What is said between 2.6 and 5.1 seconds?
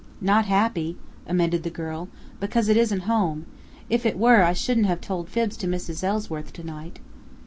it isn't home. If it were, I shouldn't have